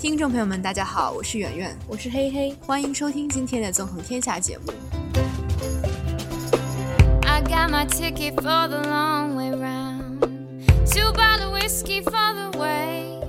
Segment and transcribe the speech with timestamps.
[0.00, 4.72] 听众朋友们，大家好，我是圆圆，我是黑黑，欢迎收听今天的《纵横天下》节目。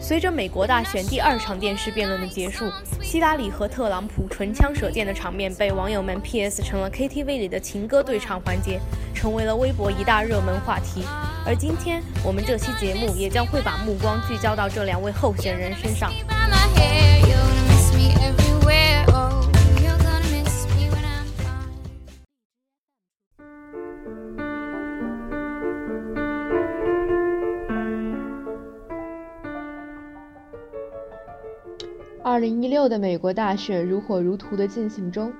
[0.00, 2.70] 随着美国大选第二场电视辩论的结束，
[3.02, 8.78] 希拉里和特朗普唇枪舌剑的场面被网友们 PS 成了 KTV 里的情歌对唱环节，
[9.12, 11.02] 成为了微博一大热门话题。
[11.46, 16.12] 而今天我们这期节目也将会把目光聚焦到这两位候选人身上。
[32.22, 35.32] 二零一六的美国大选如火如荼的进行中，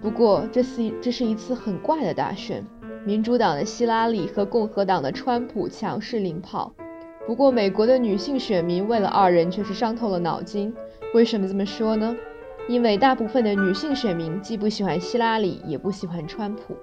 [0.00, 2.64] 不过这是这是一次很怪的大选。
[3.04, 6.72] 民主党的希拉里和共和党的川普强势领跑。
[7.26, 10.74] 不过，美国的女性选民为了二人却是伤透了脑筋。
[11.14, 12.16] 为什么这么说呢？
[12.68, 16.76] 因为大部分的女性选民既不喜欢希拉里，也不喜欢川普。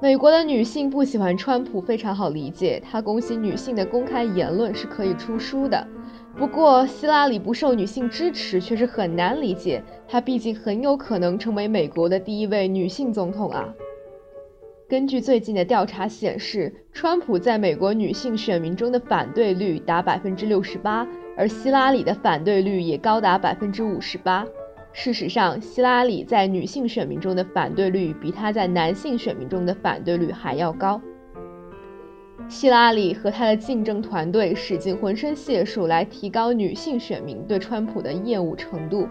[0.00, 5.86] 美国的女性不喜欢川普非常好理解，他攻击女性的公开言论是可以出书的。
[6.38, 13.68] 不过，希拉里不受女性支持却是很难理解，她毕竟很有可能成为美国的第一位女性总统啊。
[14.90, 24.44] 根据最近的调查显示，川普在美国女性选民中的反对率达百分之六十八，而希拉里的反对率也高达百分之五十八。
[24.92, 31.00] 事实上，希拉里在女性选民中的反对率比她在男性选民中的反对率还要高。
[32.48, 39.06] 希拉里和他的竞争团队使尽浑身解数来提高女性选民对川普的厌恶程度，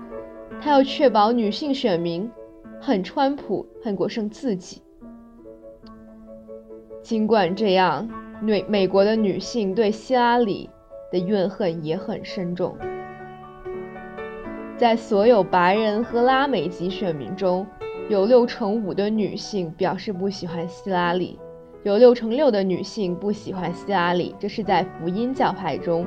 [0.59, 2.29] 他要确保女性选民
[2.81, 4.81] 恨川普恨过胜自己。
[7.01, 8.07] 尽管这样，
[8.41, 10.69] 美美国的女性对希拉里
[11.11, 12.75] 的怨恨也很深重。
[14.77, 17.65] 在所有白人和拉美籍选民中，
[18.09, 21.39] 有六成五的女性表示不喜欢希拉里。
[21.83, 26.05] 有六成六的女性不喜欢希拉里，这是在福音教派中；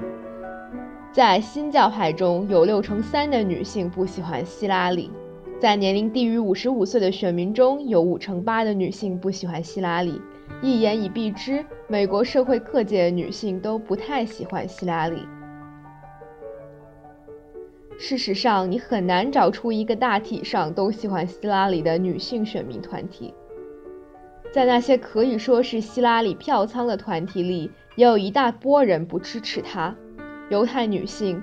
[1.10, 5.10] 在新教派中有六成三的女性不喜欢希拉里；
[5.59, 10.20] 在年龄低于五十五岁的选民中有五成八的女性不喜欢希拉里。
[10.60, 15.26] 一言以蔽之，美国社会各界的女性都不太喜欢希拉里。
[17.98, 23.32] 事实上，你很难找出一个大体上都喜欢希拉里的女性选民团体。
[24.52, 29.94] 在那些可以说是希拉里票仓的团体里，也有一大波人不支持她。
[30.50, 31.41] 犹太女性，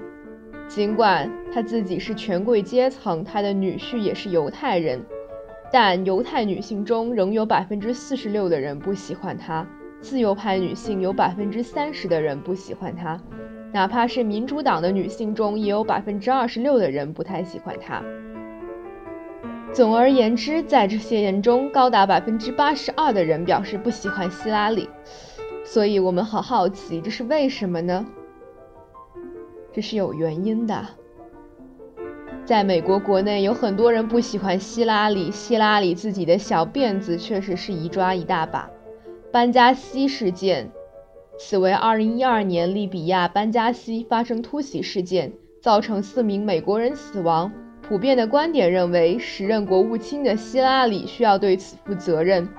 [0.68, 5.02] 尽管她自己是权贵阶层，她的女婿也是犹太人，
[5.72, 9.66] 但犹太女性中仍有百分之四十六的人不喜欢她。
[10.02, 13.19] 自由派女性有百分之三十的人不喜欢她，
[13.74, 18.02] 哪怕是民主党的女性中，也有百分之二十六的人不太喜欢她。
[19.74, 24.90] 总而言之，在这些人中，高达百分之八十二的人表示不喜欢希拉里。
[25.66, 28.06] 所以，我们好好奇，这是为什么呢？
[29.72, 30.88] 这是有原因的。
[32.50, 38.68] 在美国国内，有很多人不喜欢希拉里，希拉里自己的小辫子确实是一抓一大把。
[39.32, 40.68] 班加西事件，
[41.38, 47.52] 此为二零一二年利比亚班加西发生突袭事件，造成四名美国人死亡。
[47.84, 52.50] 普遍的观点认为，时任国务卿的希拉里需要对此负责任。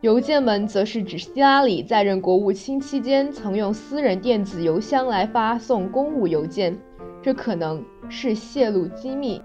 [0.00, 6.78] 邮件们则是指希拉里在任国务卿期间曾用私人电子邮箱来发送公务邮件，
[7.22, 9.42] 这可能是泄露机密，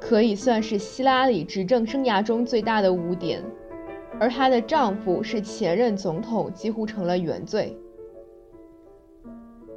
[0.00, 3.42] 可以算是希拉里执政生涯中最大的污点。
[4.18, 7.76] 而她的丈夫是前任总统，几乎成了原罪。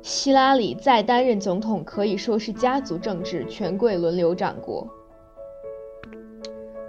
[0.01, 4.88] 希拉里再担任总统可以说是家族政治，权贵轮流掌国。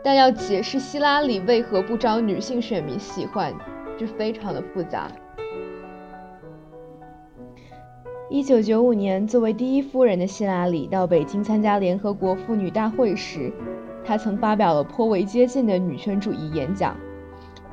[0.04, 3.52] 但要解释希拉里为何不招女性选民喜欢，
[3.98, 5.10] 就非常的复杂。
[8.30, 13.50] 一九九五年，作为第一夫人的希拉里到北京参加联合国妇女大会时，
[14.04, 16.94] 她曾发表了颇为接近的女权主义演讲。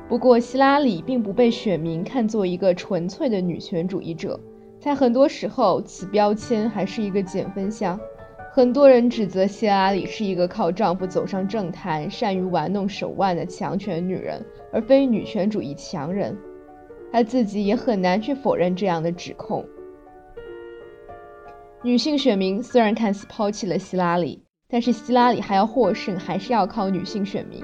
[0.08, 4.40] 不过，希拉里并不被选民看作一个纯粹的女权主义者。
[4.80, 8.00] 在很多时候，此标签还是一个减分项。
[8.50, 14.42] 很多人指责希拉里是一个靠丈夫走上政坛、善于玩弄手腕的强权女人，
[14.72, 16.34] 而非女权主义强人。
[17.12, 19.62] 她自己也很难去否认这样的指控。
[21.86, 27.62] 女性选民虽然看似抛弃了希拉里，但是希拉里还要获胜，还是要靠女性选民。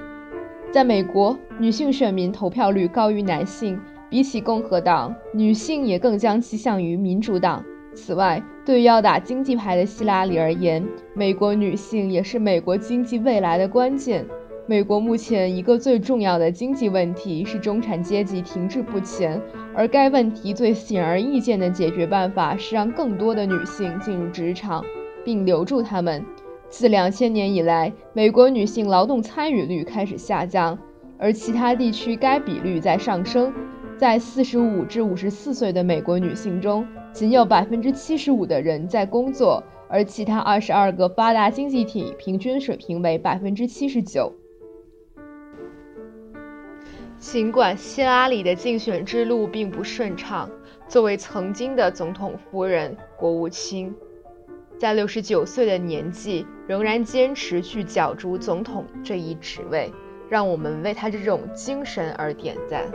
[0.71, 3.77] 在美国，女性选民投票率高于男性。
[4.09, 7.65] 比起共和党，女性也更将倾向于民主党。
[7.97, 14.25] 此外，对于要打经济牌的希拉里而言，美国女性也是美国经济未来的关键。
[14.65, 19.41] 美国目前一个最重要的经济问题是中产阶级停滞不前，
[19.75, 24.85] 而该问题最显而易见的解决办法是让更多的女性进入职场，
[25.25, 26.25] 并留住她们。
[26.69, 30.79] 自两千年以来，美国女性劳动参与率开始下降，
[31.19, 33.53] 而其他地区该比率在上升。
[33.99, 44.33] 在四十五至五十四岁的美国女性中，仅有百分之七十五的人在工作，而其他二十二个发达经济体平均水平为百分之七十九。
[47.23, 50.51] 尽管希拉里的竞选之路并不顺畅，
[50.89, 53.95] 作为曾经的总统夫人、国务卿，
[54.77, 59.93] 在六十九岁的年纪仍然坚持去角逐总统这一职位，
[60.29, 62.91] 让我们为她这种精神而点赞。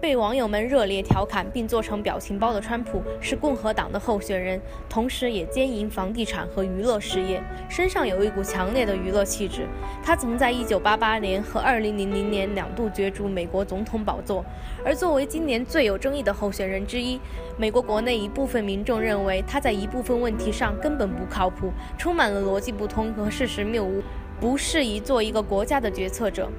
[0.00, 4.58] 被网友们热烈调侃并做成表情包的川普是共和党的候选人，
[4.88, 9.66] 同时也兼营房地产和娱乐事业，身上有一股强烈的娱乐气质。
[10.02, 11.92] 他曾在1988年和2000
[12.30, 14.42] 年两度角逐美国总统宝座。
[14.82, 17.20] 而作为今年最有争议的候选人之一，
[17.58, 24.02] 美国国内一部分民众认为他在一部分问题上根本不靠谱，充满了逻辑不通和事实谬误，
[24.40, 26.50] 不适宜做一个国家的决策者。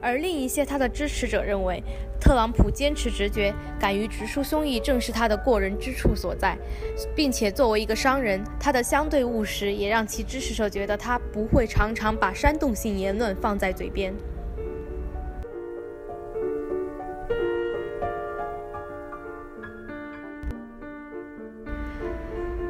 [0.00, 1.82] 而另一些他的支持者认为，
[2.20, 6.56] 特朗普坚持直觉，敢于直抒胸臆，正是他的过人之处所在，
[7.14, 14.14] 并且作为一个商人，他的相对务实也让其支持者觉得他不会常常把煽动性言论放在嘴边。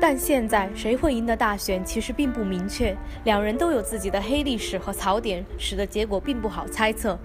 [0.00, 2.96] 但现在谁会赢得大选，其实并不明确。
[3.24, 7.18] 两人都有自己的黑历史和槽点，使得结果并不好猜测。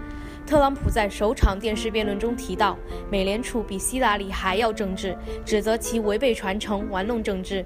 [0.46, 2.76] 特朗普在首场电视辩论中提到，
[3.10, 5.16] 美联储比希拉里还要政治，
[5.46, 7.64] 指责其违背传承、玩弄政治。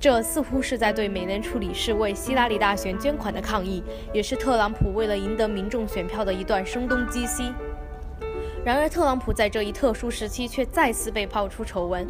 [0.00, 3.82] 这似乎是在对美联储理事为希拉里大选捐款的抗议，
[4.14, 7.52] 也是特朗普为了赢得民众选票的一段声东击西。
[8.68, 12.06] 然而，特朗普在这一特殊时期却再次被爆出丑闻。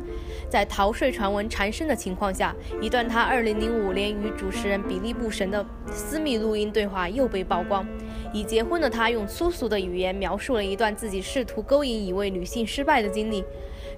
[0.51, 7.87] 在逃税传闻缠身的情况下，一段他2005年与主持人比利·布什的私密录音对话又被曝光。
[8.33, 13.45] 已结婚的他用粗俗的语言描述了一段自己试图勾引一位女性失败的经历。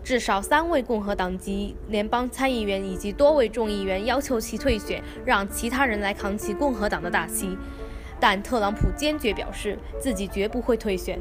[0.04, 7.56] 至少三位共和党籍联邦参议员以及多位众议员要求其退选，让其他人来扛起共和党的大旗。
[8.20, 11.18] 但特朗普坚决表示自己绝不会退选。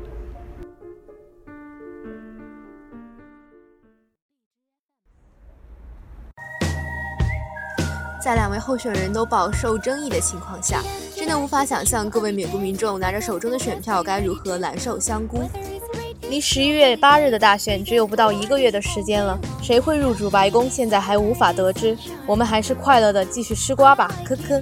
[8.30, 10.84] 在两位候选人都饱受争议的情况下，
[11.16, 15.50] 真的无法想象各位美国民众拿着手中的选票该如何蓝瘦香菇。
[16.30, 21.98] 离十一月八日的大选只有不到一个月的时间了，谁会入主白宫，现在还无法得知。
[22.28, 24.62] 我们还是快乐的继续吃瓜吧，科科。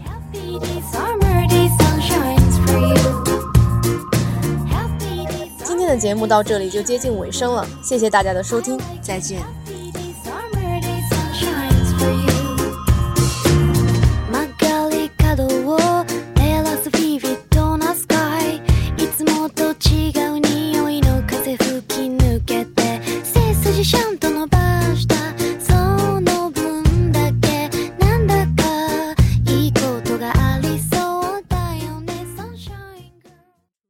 [5.66, 9.42] 今天的节目到这里就接近尾声了，谢谢大家的收听，再见。